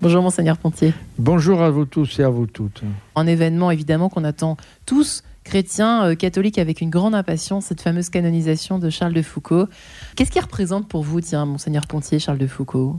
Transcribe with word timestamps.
Bonjour 0.00 0.22
Monseigneur 0.22 0.56
Pontier. 0.58 0.94
Bonjour 1.18 1.60
à 1.60 1.70
vous 1.70 1.84
tous 1.84 2.20
et 2.20 2.22
à 2.22 2.28
vous 2.28 2.46
toutes. 2.46 2.82
Un 3.16 3.26
événement 3.26 3.72
évidemment 3.72 4.08
qu'on 4.08 4.22
attend 4.22 4.56
tous, 4.86 5.24
chrétiens, 5.42 6.04
euh, 6.04 6.14
catholiques, 6.14 6.58
avec 6.58 6.80
une 6.80 6.90
grande 6.90 7.16
impatience, 7.16 7.66
cette 7.66 7.80
fameuse 7.80 8.08
canonisation 8.08 8.78
de 8.78 8.90
Charles 8.90 9.12
de 9.12 9.22
Foucault. 9.22 9.66
Qu'est-ce 10.14 10.30
qui 10.30 10.38
représente 10.38 10.86
pour 10.86 11.02
vous, 11.02 11.20
tiens, 11.20 11.46
Monseigneur 11.46 11.88
Pontier, 11.88 12.20
Charles 12.20 12.38
de 12.38 12.46
Foucault? 12.46 12.96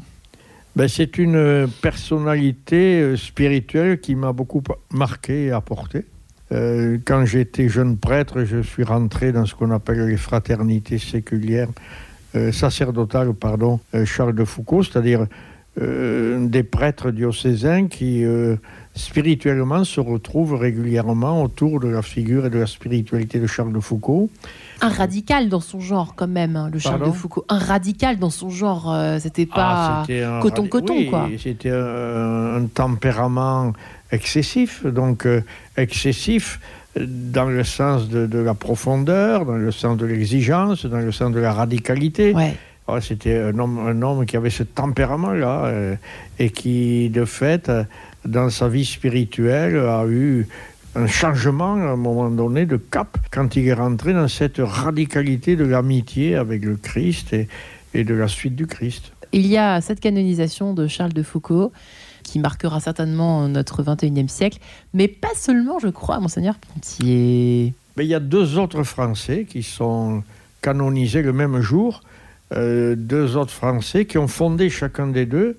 Ben, 0.75 0.89
C'est 0.89 1.17
une 1.17 1.70
personnalité 1.81 3.00
euh, 3.00 3.16
spirituelle 3.16 4.02
qui 4.02 4.16
m'a 4.16 4.34
beaucoup 4.34 4.62
marqué 4.92 5.46
et 5.46 5.52
apporté. 5.52 6.06
Euh, 6.52 6.97
quand 7.06 7.24
j'étais 7.24 7.70
jeune 7.70 7.96
prêtre, 7.96 8.44
je 8.44 8.62
suis 8.62 8.84
rentré 8.84 9.31
dans 9.31 9.46
ce 9.46 9.56
qu'on 9.56 9.72
appelle 9.72 10.06
les 10.06 10.18
fraternités 10.18 10.97
séculières, 10.97 11.70
sacerdotales, 12.52 13.34
pardon, 13.34 13.79
Charles 14.06 14.36
de 14.36 14.46
Foucault, 14.46 14.84
c'est-à-dire 14.84 15.26
euh, 15.81 16.48
des 16.48 16.63
prêtres 16.63 17.11
diocésains 17.11 17.88
qui 17.88 18.25
euh, 18.25 18.57
spirituellement 18.95 19.85
se 19.85 20.01
retrouvent 20.01 20.55
régulièrement 20.55 21.41
autour 21.41 21.79
de 21.79 21.87
la 21.87 22.01
figure 22.01 22.47
et 22.47 22.49
de 22.49 22.59
la 22.59 22.67
spiritualité 22.67 23.39
de 23.39 23.47
Charles 23.47 23.71
de 23.71 23.79
Foucault. 23.79 24.29
Un 24.81 24.89
radical 24.89 25.47
dans 25.47 25.61
son 25.61 25.79
genre 25.79 26.15
quand 26.15 26.27
même, 26.27 26.57
hein, 26.57 26.70
le 26.73 26.79
Charles 26.79 27.05
de 27.05 27.11
Foucault. 27.11 27.45
Un 27.47 27.59
radical 27.59 28.17
dans 28.17 28.29
son 28.29 28.49
genre, 28.49 28.91
euh, 28.91 29.20
c'était 29.20 29.45
pas 29.45 30.03
ah, 30.09 30.39
coton 30.41 30.67
coton 30.67 30.95
oui, 30.95 31.09
quoi. 31.09 31.29
C'était 31.37 31.71
un, 31.71 32.65
tempérament 32.73 33.71
excessif, 34.11 34.85
donc 34.85 35.27
excessif 35.77 36.59
dans 36.98 37.45
le 37.45 37.63
sens 37.63 38.09
de, 38.09 38.25
de, 38.25 38.39
la 38.39 38.53
profondeur, 38.53 39.45
dans 39.45 39.55
le 39.55 39.71
sens 39.71 39.95
de 39.95 40.05
l'exigence, 40.05 40.85
dans 40.85 40.98
le 40.98 41.11
sens 41.11 41.31
de 41.31 41.39
la 41.39 41.53
radicalité. 41.53 42.34
Ouais. 42.34 42.55
Ah, 42.95 43.02
c'était 43.02 43.38
un 43.38 43.57
homme, 43.59 43.79
un 43.79 44.02
homme 44.02 44.25
qui 44.25 44.38
avait 44.38 44.49
ce 44.49 44.63
tempérament-là 44.63 45.66
euh, 45.66 45.95
et 46.39 46.49
qui, 46.49 47.09
de 47.09 47.25
fait, 47.25 47.70
euh, 47.70 47.84
dans 48.25 48.49
sa 48.49 48.67
vie 48.67 48.85
spirituelle, 48.85 49.77
a 49.77 50.05
eu 50.07 50.48
un 50.95 51.07
changement 51.07 51.76
à 51.76 51.91
un 51.91 51.95
moment 51.95 52.29
donné 52.29 52.65
de 52.65 52.77
cap 52.77 53.17
quand 53.32 53.55
il 53.55 53.67
est 53.67 53.73
rentré 53.73 54.13
dans 54.13 54.27
cette 54.27 54.60
radicalité 54.60 55.55
de 55.55 55.65
l'amitié 55.65 56.35
avec 56.35 56.63
le 56.63 56.76
Christ 56.77 57.34
et, 57.34 57.48
et 57.93 58.04
de 58.04 58.13
la 58.13 58.27
suite 58.27 58.55
du 58.55 58.65
Christ. 58.65 59.12
Il 59.32 59.45
y 59.45 59.57
a 59.57 59.79
cette 59.82 59.99
canonisation 59.99 60.73
de 60.73 60.87
Charles 60.87 61.13
de 61.13 61.23
Foucault 61.23 61.71
qui 62.23 62.40
marquera 62.40 62.79
certainement 62.79 63.48
notre 63.48 63.84
21e 63.84 64.28
siècle, 64.28 64.60
mais 64.94 65.08
pas 65.08 65.34
seulement, 65.36 65.80
je 65.80 65.88
crois, 65.88 66.20
monseigneur 66.20 66.56
Pontier. 66.56 67.73
Mais 67.98 68.06
il 68.06 68.10
y 68.10 68.16
a 68.16 68.20
deux 68.20 68.58
autres 68.58 68.84
Français 68.84 69.45
qui 69.50 69.64
sont 69.64 70.23
canonisés 70.62 71.22
le 71.22 71.34
même 71.34 71.60
jour. 71.62 72.02
Euh, 72.55 72.95
deux 72.95 73.38
autres 73.38 73.52
Français 73.52 74.05
qui 74.05 74.17
ont 74.17 74.28
fondé 74.28 74.69
chacun 74.69 75.08
des 75.08 75.25
deux 75.25 75.58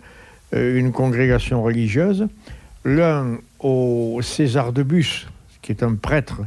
euh, 0.55 0.78
une 0.78 0.91
congrégation 0.91 1.62
religieuse. 1.62 2.27
L'un 2.84 3.38
au 3.60 4.20
César 4.22 4.72
de 4.72 4.83
Bus, 4.83 5.28
qui 5.62 5.70
est 5.70 5.84
un 5.84 5.94
prêtre, 5.94 6.41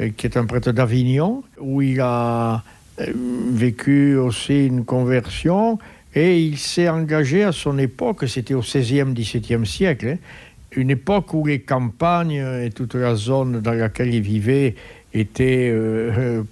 euh, 0.00 0.08
qui 0.16 0.26
est 0.26 0.38
un 0.38 0.46
prêtre 0.46 0.72
d'Avignon, 0.72 1.42
où 1.58 1.82
il 1.82 2.00
a 2.00 2.62
vécu 2.96 4.14
aussi 4.16 4.66
une 4.66 4.84
conversion 4.84 5.80
et 6.14 6.40
il 6.40 6.58
s'est 6.58 6.88
engagé 6.88 7.42
à 7.42 7.50
son 7.50 7.76
époque, 7.76 8.28
c'était 8.28 8.54
au 8.54 8.60
XVIe, 8.60 9.12
XVIIe 9.12 9.66
siècle, 9.66 10.10
hein, 10.10 10.16
une 10.76 10.90
époque 10.90 11.34
où 11.34 11.44
les 11.44 11.60
campagnes 11.60 12.44
et 12.62 12.70
toute 12.70 12.94
la 12.94 13.16
zone 13.16 13.60
dans 13.60 13.72
laquelle 13.72 14.14
il 14.14 14.22
vivait 14.22 14.76
étaient 15.14 15.72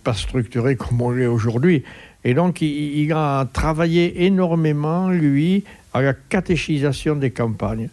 pas 0.04 0.14
structurées 0.14 0.76
comme 0.76 1.00
on 1.02 1.10
l'est 1.10 1.26
aujourd'hui. 1.26 1.82
Et 2.24 2.34
donc, 2.34 2.62
il, 2.62 3.12
a 3.12 3.46
travaillé 3.52 4.24
énormément, 4.24 5.08
lui, 5.08 5.64
à 5.92 6.02
la 6.02 6.14
catéchisation 6.14 7.16
des 7.16 7.30
campagnes. 7.30 7.88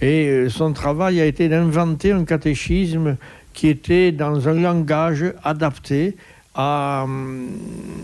Et 0.00 0.28
euh, 0.28 0.48
son 0.48 0.72
travail 0.72 1.20
a 1.20 1.26
été 1.26 1.48
d'inventer 1.48 2.12
un 2.12 2.24
catéchisme 2.24 3.16
qui 3.52 3.68
était 3.68 4.12
dans 4.12 4.48
un 4.48 4.54
langage 4.54 5.24
adapté 5.44 6.16
à, 6.54 7.04
euh, 7.04 7.46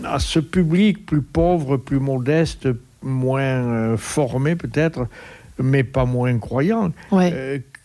à 0.03 0.19
ce 0.19 0.39
public 0.39 1.05
plus 1.05 1.21
pauvre, 1.21 1.77
plus 1.77 1.99
modeste, 1.99 2.67
moins 3.01 3.41
euh, 3.41 3.97
formé 3.97 4.55
peut-être, 4.55 5.07
mais 5.59 5.83
pas 5.83 6.05
moins 6.05 6.37
croyant 6.37 6.91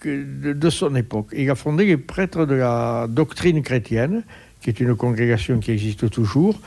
de, 0.06 0.70
son 0.70 0.94
époque. 0.94 1.28
Il 1.36 1.50
a 1.50 1.54
fondé 1.54 1.84
les 1.84 1.96
prêtres 1.96 2.46
de 2.46 2.54
la 2.54 3.06
doctrine 3.08 3.62
chrétienne, 3.62 4.22
qui 4.60 4.70
est 4.70 4.80
une 4.80 4.94
congrégation 4.94 5.58
qui 5.58 5.72
existe 5.72 6.08
toujours, 6.10 6.60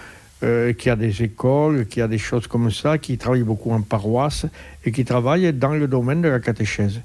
euh, 0.43 0.73
qui 0.73 0.89
a 0.89 0.95
des 0.95 1.23
écoles, 1.23 1.85
qui 1.87 2.01
a 2.01 2.07
des 2.07 2.17
choses 2.17 2.47
comme 2.47 2.71
ça, 2.71 2.97
qui 2.97 3.17
travaille 3.17 3.43
beaucoup 3.43 3.71
en 3.71 3.81
paroisse 3.81 4.45
et 4.85 4.91
qui 4.91 5.05
travaille 5.05 5.53
dans 5.53 5.73
le 5.73 5.87
domaine 5.87 6.21
de 6.21 6.27
la 6.27 6.39
catéchèse, 6.39 7.01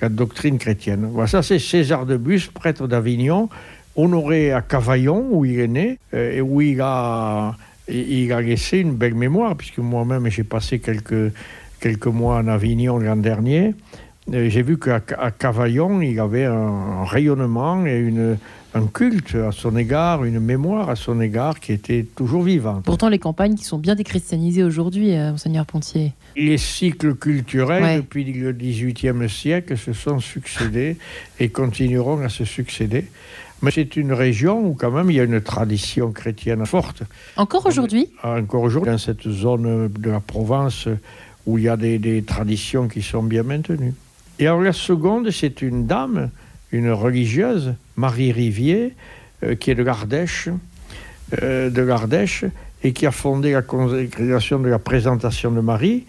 la 0.00 0.08
doctrine 0.08 0.58
chrétienne. 0.58 1.08
Voilà, 1.10 1.26
ça 1.26 1.42
c'est 1.42 1.58
César 1.58 2.06
de 2.06 2.16
Bus, 2.16 2.48
prêtre 2.48 2.86
d'Avignon, 2.86 3.48
honoré 3.96 4.52
à 4.52 4.60
Cavaillon, 4.60 5.26
où 5.30 5.44
il 5.44 5.60
est 5.60 5.68
né, 5.68 5.98
euh, 6.12 6.36
et 6.36 6.40
où 6.40 6.60
il 6.60 6.80
a, 6.80 7.56
il 7.88 8.32
a 8.32 8.40
laissé 8.40 8.78
une 8.78 8.94
belle 8.94 9.14
mémoire, 9.14 9.56
puisque 9.56 9.78
moi-même 9.78 10.28
j'ai 10.28 10.44
passé 10.44 10.78
quelques, 10.78 11.32
quelques 11.80 12.06
mois 12.06 12.36
en 12.36 12.48
Avignon 12.48 12.98
l'an 12.98 13.16
dernier. 13.16 13.74
Euh, 14.32 14.48
j'ai 14.48 14.62
vu 14.62 14.78
qu'à 14.78 15.00
Cavaillon, 15.00 16.00
il 16.00 16.18
avait 16.18 16.46
un 16.46 17.04
rayonnement 17.04 17.84
et 17.84 17.98
une, 17.98 18.38
un 18.74 18.86
culte 18.86 19.34
à 19.34 19.52
son 19.52 19.76
égard, 19.76 20.24
une 20.24 20.40
mémoire 20.40 20.88
à 20.88 20.96
son 20.96 21.20
égard 21.20 21.60
qui 21.60 21.72
était 21.72 22.04
toujours 22.16 22.42
vivante. 22.42 22.84
Pourtant, 22.84 23.08
les 23.08 23.18
campagnes 23.18 23.54
qui 23.54 23.64
sont 23.64 23.78
bien 23.78 23.94
déchristianisées 23.94 24.64
aujourd'hui, 24.64 25.14
euh, 25.14 25.32
Monseigneur 25.32 25.66
Pontier. 25.66 26.12
Les 26.36 26.56
cycles 26.56 27.14
culturels 27.14 27.98
depuis 27.98 28.24
le 28.24 28.52
XVIIIe 28.52 29.28
siècle 29.28 29.76
se 29.76 29.92
sont 29.92 30.20
succédés 30.20 30.96
et 31.38 31.50
continueront 31.50 32.20
à 32.22 32.30
se 32.30 32.44
succéder. 32.44 33.06
Mais 33.62 33.70
c'est 33.70 33.96
une 33.96 34.12
région 34.12 34.66
où 34.66 34.74
quand 34.74 34.90
même 34.90 35.10
il 35.10 35.16
y 35.16 35.20
a 35.20 35.24
une 35.24 35.40
tradition 35.40 36.12
chrétienne 36.12 36.66
forte. 36.66 37.02
Encore 37.36 37.66
aujourd'hui? 37.66 38.08
Encore 38.22 38.62
aujourd'hui, 38.62 38.90
dans 38.90 38.98
cette 38.98 39.28
zone 39.28 39.88
de 39.88 40.10
la 40.10 40.20
Provence 40.20 40.88
où 41.46 41.58
il 41.58 41.64
y 41.64 41.68
a 41.68 41.76
des, 41.76 41.98
des 41.98 42.22
traditions 42.22 42.88
qui 42.88 43.02
sont 43.02 43.22
bien 43.22 43.42
maintenues. 43.42 43.94
Et 44.38 44.46
alors 44.46 44.62
la 44.62 44.72
seconde, 44.72 45.30
c'est 45.30 45.62
une 45.62 45.86
dame 45.86 46.30
une 46.74 46.90
religieuse, 46.90 47.74
Marie 47.96 48.32
Rivier, 48.32 48.94
euh, 49.44 49.54
qui 49.54 49.70
est 49.70 49.76
de 49.76 49.84
l'Ardèche, 49.84 50.48
euh, 51.40 51.70
de 51.70 51.82
l'Ardèche, 51.82 52.44
et 52.82 52.92
qui 52.92 53.06
a 53.06 53.12
fondé 53.12 53.52
la 53.52 53.62
congrégation 53.62 54.58
de 54.58 54.68
la 54.68 54.80
présentation 54.80 55.52
de 55.52 55.60
Marie. 55.60 56.04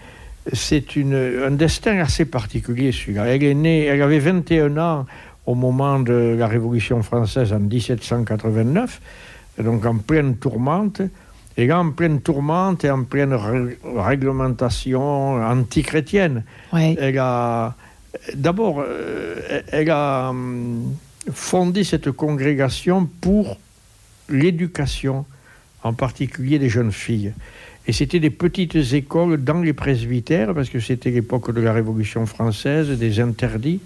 C'est 0.52 0.98
un 0.98 1.52
destin 1.52 2.00
assez 2.00 2.26
particulier, 2.26 2.92
celui-là. 2.92 3.28
Elle 3.28 3.44
est 3.44 3.54
née, 3.54 3.86
elle 3.86 4.02
avait 4.02 4.20
21 4.20 4.78
ans 4.78 5.06
au 5.46 5.56
moment 5.56 6.00
de 6.00 6.36
la 6.38 6.48
Révolution 6.48 7.02
française 7.04 7.54
en 7.54 7.60
1789, 7.60 9.02
donc 9.64 9.86
en 9.86 9.98
pleine 9.98 10.36
tourmente. 10.36 11.02
Et 11.58 11.68
là, 11.68 11.80
en 11.80 11.92
pleine 11.92 12.22
tourmente 12.22 12.84
et 12.84 12.90
en 12.90 13.04
pleine 13.04 13.34
réglementation 13.96 15.42
antichrétienne, 15.42 16.44
elle 16.74 17.18
a 17.18 17.76
D'abord, 18.36 18.84
euh, 18.86 19.62
elle 19.72 19.90
a 19.90 20.30
hum, 20.30 20.96
fondé 21.32 21.84
cette 21.84 22.12
congrégation 22.12 23.10
pour 23.22 23.58
l'éducation, 24.30 25.26
en 25.84 25.94
particulier 25.94 26.60
des 26.60 26.70
jeunes 26.70 26.92
filles. 26.92 27.34
Et 27.88 27.94
c'était 27.94 28.20
des 28.20 28.32
petites 28.32 28.94
écoles 28.94 29.44
dans 29.44 29.62
les 29.62 29.74
presbytères, 29.74 30.54
parce 30.54 30.70
que 30.70 30.80
c'était 30.80 31.12
l'époque 31.12 31.54
de 31.54 31.62
la 31.62 31.74
Révolution 31.74 32.26
française, 32.26 32.90
des 32.90 33.20
interdits, 33.20 33.80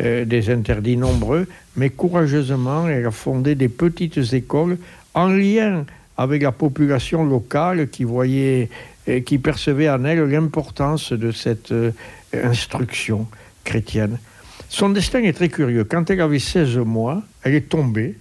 euh, 0.00 0.24
des 0.24 0.50
interdits 0.50 0.96
nombreux, 0.96 1.46
mais 1.76 1.90
courageusement, 1.90 2.88
elle 2.88 3.06
a 3.06 3.10
fondé 3.10 3.54
des 3.54 3.68
petites 3.68 4.32
écoles 4.32 4.78
en 5.14 5.28
lien 5.28 5.84
avec 6.16 6.42
la 6.42 6.52
population 6.52 7.24
locale 7.24 7.88
qui 7.88 8.02
voyait, 8.02 8.68
et 9.06 9.22
qui 9.22 9.38
percevait 9.38 9.88
en 9.88 10.04
elle 10.04 10.24
l'importance 10.24 11.12
de 11.12 11.30
cette 11.30 11.70
euh, 11.70 11.92
instruction 12.34 13.26
chrétienne. 13.68 14.18
Son 14.70 14.88
destin 14.88 15.22
est 15.22 15.34
très 15.34 15.50
curieux. 15.50 15.84
Quand 15.84 16.08
elle 16.10 16.22
avait 16.22 16.38
16 16.38 16.78
mois, 16.78 17.22
elle 17.42 17.54
est 17.54 17.68
tombée 17.68 18.16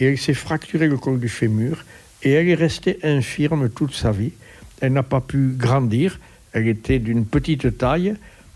et 0.00 0.06
elle 0.06 0.18
s'est 0.18 0.34
fracturé 0.34 0.88
le 0.88 0.96
col 0.96 1.20
du 1.20 1.28
fémur 1.28 1.84
et 2.22 2.32
elle 2.32 2.48
est 2.48 2.54
restée 2.54 2.98
infirme 3.02 3.68
toute 3.68 3.94
sa 3.94 4.10
vie. 4.10 4.32
Elle 4.80 4.94
n'a 4.94 5.02
pas 5.02 5.20
pu 5.20 5.52
grandir. 5.56 6.18
Elle 6.52 6.68
était 6.68 6.98
d'une 6.98 7.26
petite 7.26 7.76
taille, 7.76 8.14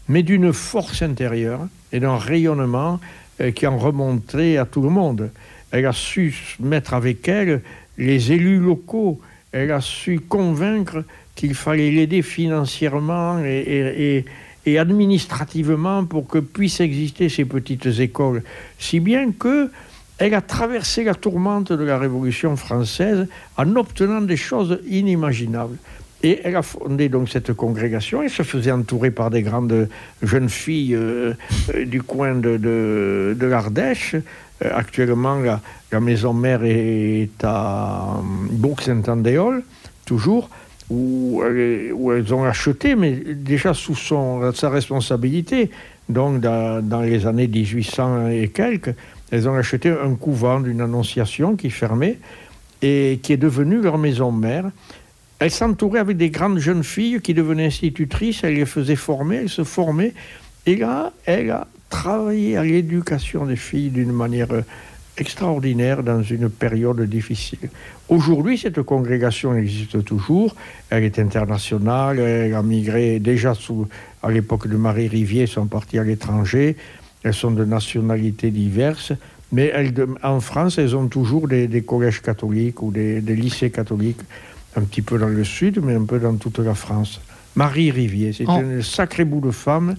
mais 0.08 0.22
d'une 0.22 0.52
force 0.52 1.02
intérieure 1.02 1.68
et 1.92 2.00
d'un 2.00 2.16
rayonnement 2.16 3.00
euh, 3.40 3.50
qui 3.50 3.66
en 3.66 3.76
remontait 3.76 4.56
à 4.56 4.64
tout 4.64 4.80
le 4.80 4.88
monde. 4.88 5.30
Elle 5.72 5.86
a 5.86 5.92
su 5.92 6.56
mettre 6.58 6.94
avec 6.94 7.28
elle 7.28 7.60
les 7.98 8.32
élus 8.32 8.58
locaux. 8.58 9.20
Elle 9.52 9.72
a 9.72 9.82
su 9.82 10.20
convaincre 10.20 11.04
qu'il 11.34 11.54
fallait 11.54 11.90
l'aider 11.90 12.22
financièrement 12.22 13.44
et, 13.44 13.64
et 13.66 14.24
administrativement 14.66 16.04
pour 16.04 16.26
que 16.26 16.38
puissent 16.38 16.80
exister 16.80 17.28
ces 17.28 17.44
petites 17.44 17.98
écoles, 17.98 18.42
si 18.78 19.00
bien 19.00 19.32
que 19.32 19.70
elle 20.18 20.34
a 20.34 20.42
traversé 20.42 21.02
la 21.02 21.14
tourmente 21.14 21.72
de 21.72 21.82
la 21.82 21.98
Révolution 21.98 22.54
française 22.54 23.26
en 23.56 23.76
obtenant 23.76 24.20
des 24.20 24.36
choses 24.36 24.78
inimaginables. 24.86 25.78
Et 26.22 26.40
elle 26.44 26.56
a 26.56 26.62
fondé 26.62 27.08
donc 27.08 27.30
cette 27.30 27.54
congrégation 27.54 28.22
et 28.22 28.28
se 28.28 28.42
faisait 28.42 28.70
entourer 28.70 29.10
par 29.10 29.30
des 29.30 29.42
grandes 29.42 29.88
jeunes 30.22 30.50
filles 30.50 30.94
euh, 30.94 31.32
euh, 31.74 31.86
du 31.86 32.02
coin 32.02 32.34
de, 32.34 32.58
de, 32.58 33.34
de 33.38 33.46
l'Ardèche. 33.46 34.14
Euh, 34.14 34.70
actuellement, 34.74 35.36
la, 35.36 35.62
la, 35.90 36.00
maison 36.00 36.34
mère 36.34 36.60
est 36.64 37.30
à 37.42 38.20
Bourg-Saint-Andéol, 38.50 39.62
toujours, 40.04 40.50
où, 40.90 41.42
où, 41.94 42.12
elles 42.12 42.34
ont 42.34 42.44
acheté, 42.44 42.96
mais 42.96 43.12
déjà 43.12 43.74
sous 43.74 43.94
son, 43.94 44.52
sa 44.52 44.70
responsabilité, 44.70 45.70
donc 46.08 46.40
dans, 46.40 46.84
dans, 46.84 47.00
les 47.00 47.26
années 47.26 47.46
1800 47.46 48.28
et 48.28 48.48
quelques, 48.48 48.94
elles 49.30 49.48
ont 49.48 49.54
acheté 49.54 49.90
un 49.90 50.14
couvent 50.16 50.60
d'une 50.60 50.80
annonciation 50.80 51.56
qui 51.56 51.70
fermait 51.70 52.18
et 52.82 53.20
qui 53.22 53.32
est 53.32 53.36
devenu 53.36 53.80
leur 53.80 53.98
maison 53.98 54.32
mère. 54.32 54.70
Elle 55.38 55.50
s'entourait 55.50 56.00
avec 56.00 56.16
des 56.16 56.30
grandes 56.30 56.58
jeunes 56.58 56.84
filles 56.84 57.20
qui 57.22 57.32
devenaient 57.32 57.66
institutrices, 57.66 58.44
elle 58.44 58.54
les 58.54 58.66
faisait 58.66 58.96
former, 58.96 59.36
elle 59.36 59.48
se 59.48 59.64
formait. 59.64 60.12
Et 60.66 60.76
là, 60.76 61.12
elle 61.24 61.50
a 61.50 61.66
travaillé 61.88 62.56
à 62.56 62.64
l'éducation 62.64 63.46
des 63.46 63.56
filles 63.56 63.90
d'une 63.90 64.12
manière 64.12 64.48
extraordinaire 65.20 66.02
dans 66.02 66.22
une 66.22 66.48
période 66.48 67.00
difficile. 67.02 67.70
Aujourd'hui, 68.08 68.58
cette 68.58 68.82
congrégation 68.82 69.54
existe 69.54 70.04
toujours. 70.04 70.56
Elle 70.88 71.04
est 71.04 71.18
internationale. 71.18 72.18
Elle 72.18 72.54
a 72.54 72.62
migré 72.62 73.20
déjà 73.20 73.54
sous, 73.54 73.86
à 74.22 74.30
l'époque 74.30 74.66
de 74.66 74.76
Marie 74.76 75.08
Rivier, 75.08 75.46
sont 75.46 75.66
parties 75.66 75.98
à 75.98 76.04
l'étranger. 76.04 76.76
Elles 77.22 77.34
sont 77.34 77.50
de 77.50 77.64
nationalités 77.64 78.50
diverses. 78.50 79.12
Mais 79.52 79.70
elles, 79.74 79.92
en 80.22 80.40
France, 80.40 80.78
elles 80.78 80.96
ont 80.96 81.08
toujours 81.08 81.48
des, 81.48 81.68
des 81.68 81.82
collèges 81.82 82.22
catholiques 82.22 82.82
ou 82.82 82.90
des, 82.90 83.20
des 83.20 83.36
lycées 83.36 83.70
catholiques 83.70 84.20
un 84.76 84.82
petit 84.82 85.02
peu 85.02 85.18
dans 85.18 85.28
le 85.28 85.44
sud, 85.44 85.80
mais 85.82 85.94
un 85.94 86.04
peu 86.04 86.18
dans 86.18 86.36
toute 86.36 86.60
la 86.60 86.74
France. 86.74 87.20
Marie 87.56 87.90
Rivier, 87.90 88.32
c'est 88.32 88.44
oh. 88.46 88.52
un 88.52 88.80
sacré 88.82 89.24
bout 89.24 89.40
de 89.40 89.50
femme 89.50 89.96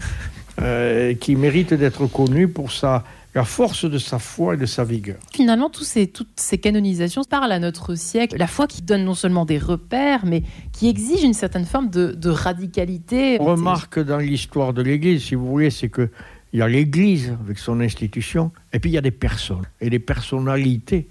euh, 0.62 1.14
qui 1.16 1.36
mérite 1.36 1.74
d'être 1.74 2.08
connue 2.08 2.48
pour 2.48 2.72
sa, 2.72 3.04
la 3.34 3.46
force 3.46 3.86
de 3.86 3.98
sa 3.98 4.20
foi 4.20 4.56
et 4.56 4.58
de 4.58 4.66
sa 4.66 4.84
vigueur. 4.84 5.18
Finalement, 5.32 5.70
tous 5.70 5.84
ces, 5.84 6.08
toutes 6.08 6.28
ces 6.36 6.58
canonisations 6.58 7.24
parlent 7.24 7.52
à 7.52 7.60
notre 7.60 7.96
siècle. 7.96 8.38
La 8.38 8.48
foi 8.48 8.68
qui 8.68 8.82
donne 8.82 9.06
non 9.06 9.14
seulement 9.14 9.46
des 9.46 9.58
repères, 9.58 10.26
mais 10.26 10.44
qui 10.74 10.90
exige 10.90 11.24
une 11.24 11.34
certaine 11.34 11.66
forme 11.66 11.90
de, 11.90 12.12
de 12.12 12.30
radicalité. 12.30 13.38
On 13.40 13.46
remarque 13.46 14.00
dans 14.00 14.18
l'histoire 14.18 14.74
de 14.74 14.82
l'Église, 14.82 15.24
si 15.24 15.36
vous 15.36 15.48
voulez, 15.48 15.70
c'est 15.70 15.90
que 15.90 16.10
il 16.54 16.60
y 16.60 16.62
a 16.62 16.68
l'Église 16.68 17.34
avec 17.46 17.58
son 17.60 17.80
institution, 17.80 18.52
et 18.74 18.80
puis 18.80 18.90
il 18.90 18.94
y 18.94 18.98
a 18.98 19.02
des 19.02 19.12
personnes 19.12 19.66
et 19.80 19.90
des 19.90 20.00
personnalités 20.00 21.08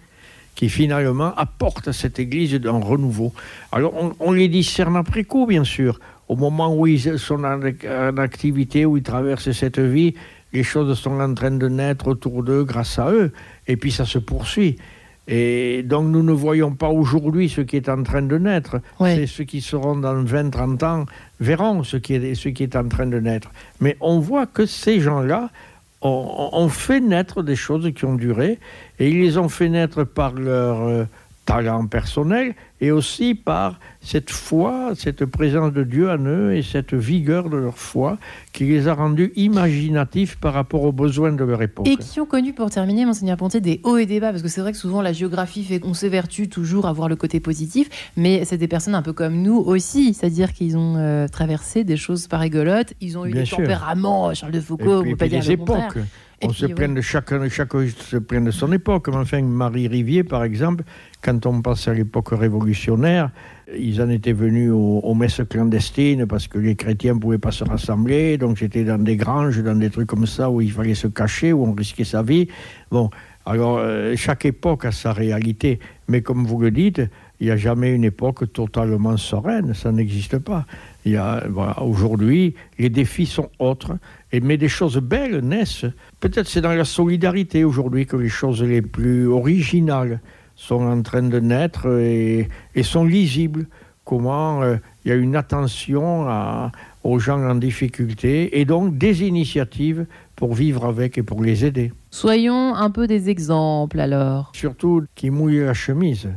qui 0.54 0.68
finalement 0.68 1.34
apportent 1.36 1.88
à 1.88 1.94
cette 1.94 2.18
Église 2.18 2.60
un 2.62 2.80
renouveau. 2.80 3.32
Alors 3.72 3.94
on, 3.96 4.12
on, 4.20 4.32
les 4.32 4.48
discerne 4.48 4.96
après 4.96 5.24
coup, 5.24 5.46
bien 5.46 5.64
sûr. 5.64 5.98
Au 6.28 6.36
moment 6.36 6.76
où 6.76 6.86
ils 6.86 7.18
sont 7.18 7.42
en, 7.42 7.60
en, 7.62 8.16
activité, 8.18 8.84
où 8.84 8.98
ils 8.98 9.02
traversent 9.02 9.52
cette 9.52 9.78
vie, 9.78 10.14
les 10.52 10.62
choses 10.62 10.98
sont 10.98 11.20
en 11.20 11.34
train 11.34 11.50
de 11.50 11.68
naître 11.68 12.08
autour 12.08 12.42
d'eux 12.42 12.64
grâce 12.64 12.98
à 12.98 13.10
eux, 13.10 13.32
et 13.66 13.76
puis 13.76 13.92
ça 13.92 14.04
se 14.04 14.18
poursuit. 14.18 14.76
Et 15.28 15.84
donc 15.84 16.08
nous 16.08 16.22
ne 16.22 16.32
voyons 16.32 16.72
pas 16.72 16.88
aujourd'hui 16.88 17.48
ce 17.48 17.60
qui 17.60 17.76
est 17.76 17.88
en 17.88 18.02
train 18.02 18.22
de 18.22 18.36
naître. 18.36 18.80
Ouais. 18.98 19.14
C'est 19.14 19.26
ceux 19.26 19.44
qui 19.44 19.60
seront 19.60 19.96
dans 19.96 20.24
20-30 20.24 20.84
ans 20.84 21.06
verront 21.38 21.84
ce 21.84 21.96
qui, 21.96 22.14
est, 22.14 22.34
ce 22.34 22.48
qui 22.48 22.64
est 22.64 22.74
en 22.74 22.88
train 22.88 23.06
de 23.06 23.20
naître. 23.20 23.50
Mais 23.80 23.96
on 24.00 24.18
voit 24.18 24.46
que 24.46 24.66
ces 24.66 25.00
gens-là 25.00 25.50
ont, 26.02 26.50
ont, 26.52 26.68
fait 26.68 27.00
naître 27.00 27.42
des 27.42 27.54
choses 27.54 27.92
qui 27.94 28.04
ont 28.06 28.16
duré, 28.16 28.58
et 28.98 29.08
ils 29.08 29.20
les 29.20 29.38
ont 29.38 29.48
fait 29.48 29.68
naître 29.68 30.02
par 30.04 30.32
leur 30.32 30.80
euh, 30.88 31.04
talent 31.50 31.86
personnel 31.86 32.54
et 32.80 32.90
aussi 32.90 33.34
par 33.34 33.78
cette 34.00 34.30
foi, 34.30 34.92
cette 34.94 35.24
présence 35.26 35.72
de 35.72 35.82
Dieu 35.82 36.08
en 36.08 36.18
eux 36.24 36.54
et 36.54 36.62
cette 36.62 36.94
vigueur 36.94 37.50
de 37.50 37.56
leur 37.56 37.76
foi 37.76 38.18
qui 38.52 38.64
les 38.64 38.88
a 38.88 38.94
rendus 38.94 39.32
imaginatifs 39.36 40.36
par 40.36 40.54
rapport 40.54 40.84
aux 40.84 40.92
besoins 40.92 41.32
de 41.32 41.44
leur 41.44 41.60
époque. 41.60 41.86
Et 41.88 41.96
qui 41.96 42.20
ont 42.20 42.26
connu, 42.26 42.52
pour 42.52 42.70
terminer, 42.70 43.04
Monseigneur 43.04 43.36
Pontier, 43.36 43.60
des 43.60 43.80
hauts 43.84 43.96
et 43.96 44.06
des 44.06 44.20
bas, 44.20 44.30
parce 44.30 44.42
que 44.42 44.48
c'est 44.48 44.60
vrai 44.60 44.72
que 44.72 44.78
souvent 44.78 45.02
la 45.02 45.12
géographie 45.12 45.64
fait 45.64 45.80
qu'on 45.80 45.94
s'évertue 45.94 46.48
toujours 46.48 46.86
à 46.86 46.92
voir 46.92 47.08
le 47.08 47.16
côté 47.16 47.40
positif, 47.40 47.88
mais 48.16 48.44
c'est 48.44 48.58
des 48.58 48.68
personnes 48.68 48.94
un 48.94 49.02
peu 49.02 49.12
comme 49.12 49.42
nous 49.42 49.56
aussi, 49.56 50.14
c'est-à-dire 50.14 50.52
qu'ils 50.52 50.76
ont 50.76 50.96
euh, 50.96 51.26
traversé 51.28 51.84
des 51.84 51.96
choses 51.96 52.28
pas 52.28 52.38
rigolotes, 52.38 52.94
ils 53.00 53.18
ont 53.18 53.26
eu 53.26 53.32
Bien 53.32 53.42
des 53.42 53.46
sûr. 53.46 53.58
tempéraments, 53.58 54.32
Charles 54.34 54.52
de 54.52 54.60
Foucault, 54.60 55.00
et 55.00 55.02
puis, 55.02 55.12
on 55.12 55.16
peut 55.16 55.16
pas 55.16 55.28
dire 55.28 55.50
époques. 55.50 55.98
On 56.42 56.48
puis, 56.48 56.58
se 56.58 56.66
ouais. 56.66 56.74
plaint 56.74 56.94
de 56.94 57.00
chacun, 57.02 57.48
chacun 57.48 57.86
se 57.86 58.16
plaint 58.16 58.44
de 58.44 58.50
son 58.50 58.72
époque. 58.72 59.08
Mais 59.08 59.16
enfin, 59.16 59.42
Marie 59.42 59.88
Rivier, 59.88 60.24
par 60.24 60.42
exemple, 60.42 60.84
quand 61.22 61.46
on 61.46 61.60
passe 61.62 61.88
à 61.88 61.94
l'époque 61.94 62.30
révolutionnaire, 62.30 63.30
ils 63.78 64.00
en 64.02 64.08
étaient 64.08 64.32
venus 64.32 64.70
aux, 64.72 65.14
messes 65.14 65.42
clandestines 65.48 66.26
parce 66.26 66.48
que 66.48 66.58
les 66.58 66.74
chrétiens 66.74 67.14
ne 67.14 67.20
pouvaient 67.20 67.38
pas 67.38 67.52
se 67.52 67.64
rassembler. 67.64 68.38
Donc 68.38 68.56
j'étais 68.56 68.84
dans 68.84 69.02
des 69.02 69.16
granges, 69.16 69.62
dans 69.62 69.78
des 69.78 69.90
trucs 69.90 70.08
comme 70.08 70.26
ça 70.26 70.50
où 70.50 70.60
il 70.60 70.72
fallait 70.72 70.94
se 70.94 71.06
cacher, 71.06 71.52
où 71.52 71.64
on 71.64 71.72
risquait 71.72 72.04
sa 72.04 72.22
vie. 72.22 72.48
Bon, 72.90 73.10
alors 73.46 73.78
euh, 73.78 74.14
chaque 74.16 74.44
époque 74.44 74.84
a 74.84 74.92
sa 74.92 75.12
réalité. 75.12 75.78
Mais 76.08 76.22
comme 76.22 76.44
vous 76.44 76.60
le 76.60 76.70
dites, 76.70 77.02
il 77.40 77.46
n'y 77.46 77.52
a 77.52 77.56
jamais 77.56 77.94
une 77.94 78.04
époque 78.04 78.52
totalement 78.52 79.16
sereine. 79.16 79.72
Ça 79.74 79.92
n'existe 79.92 80.38
pas. 80.38 80.66
Il 81.04 81.12
y 81.12 81.16
a, 81.16 81.44
aujourd'hui, 81.80 82.54
les 82.78 82.90
défis 82.90 83.26
sont 83.26 83.50
autres. 83.58 83.96
Mais 84.32 84.56
des 84.56 84.68
choses 84.68 84.98
belles 84.98 85.38
naissent. 85.40 85.86
Peut-être 86.20 86.48
c'est 86.48 86.60
dans 86.60 86.74
la 86.74 86.84
solidarité 86.84 87.64
aujourd'hui 87.64 88.06
que 88.06 88.16
les 88.16 88.28
choses 88.28 88.62
les 88.62 88.82
plus 88.82 89.26
originales 89.26 90.20
sont 90.60 90.82
en 90.82 91.00
train 91.00 91.22
de 91.22 91.40
naître 91.40 91.88
et, 91.98 92.48
et 92.74 92.82
sont 92.82 93.04
lisibles. 93.04 93.66
Comment 94.04 94.62
euh, 94.62 94.76
il 95.04 95.08
y 95.08 95.12
a 95.12 95.14
une 95.14 95.34
attention 95.34 96.28
à, 96.28 96.70
aux 97.02 97.18
gens 97.18 97.40
en 97.42 97.54
difficulté 97.54 98.60
et 98.60 98.66
donc 98.66 98.98
des 98.98 99.22
initiatives 99.22 100.06
pour 100.36 100.54
vivre 100.54 100.84
avec 100.84 101.16
et 101.16 101.22
pour 101.22 101.42
les 101.42 101.64
aider. 101.64 101.92
Soyons 102.10 102.74
un 102.74 102.90
peu 102.90 103.06
des 103.06 103.30
exemples 103.30 104.00
alors. 104.00 104.52
Surtout 104.54 105.04
qui 105.14 105.30
mouillent 105.30 105.64
la 105.64 105.74
chemise 105.74 106.28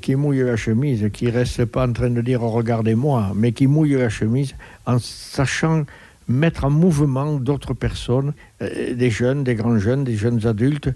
qui 0.00 0.14
mouille 0.14 0.44
la 0.44 0.54
chemise, 0.54 1.10
qui 1.12 1.24
ne 1.26 1.32
reste 1.32 1.64
pas 1.64 1.84
en 1.84 1.92
train 1.92 2.10
de 2.10 2.20
dire 2.20 2.44
oh, 2.44 2.50
regardez-moi, 2.50 3.32
mais 3.34 3.50
qui 3.50 3.66
mouille 3.66 3.94
la 3.94 4.08
chemise 4.08 4.54
en 4.86 4.98
sachant 5.00 5.84
mettre 6.28 6.64
en 6.64 6.70
mouvement 6.70 7.34
d'autres 7.34 7.74
personnes, 7.74 8.32
euh, 8.62 8.94
des 8.94 9.10
jeunes, 9.10 9.42
des 9.42 9.56
grands 9.56 9.78
jeunes, 9.78 10.04
des 10.04 10.14
jeunes 10.14 10.46
adultes, 10.46 10.90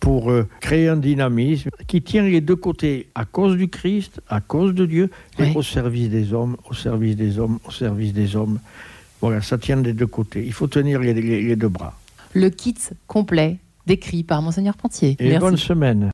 pour 0.00 0.30
euh, 0.30 0.48
créer 0.60 0.88
un 0.88 0.96
dynamisme 0.96 1.70
qui 1.86 2.02
tient 2.02 2.22
les 2.22 2.40
deux 2.40 2.56
côtés, 2.56 3.08
à 3.14 3.26
cause 3.26 3.56
du 3.56 3.68
Christ, 3.68 4.20
à 4.28 4.40
cause 4.40 4.74
de 4.74 4.86
Dieu, 4.86 5.10
oui. 5.38 5.52
et 5.52 5.56
au 5.56 5.62
service 5.62 6.08
des 6.08 6.32
hommes, 6.32 6.56
au 6.68 6.74
service 6.74 7.16
des 7.16 7.38
hommes, 7.38 7.58
au 7.66 7.70
service 7.70 8.12
des 8.12 8.34
hommes. 8.34 8.58
Voilà, 9.20 9.42
ça 9.42 9.58
tient 9.58 9.76
des 9.76 9.92
deux 9.92 10.06
côtés. 10.06 10.42
Il 10.44 10.54
faut 10.54 10.66
tenir 10.66 11.00
les, 11.00 11.12
les, 11.12 11.42
les 11.42 11.56
deux 11.56 11.68
bras. 11.68 11.98
Le 12.32 12.48
kit 12.48 12.76
complet 13.06 13.58
décrit 13.86 14.22
par 14.22 14.40
Monseigneur 14.40 14.76
Pontier. 14.76 15.16
Et 15.18 15.28
Merci. 15.28 15.40
bonne 15.40 15.56
semaine. 15.56 16.08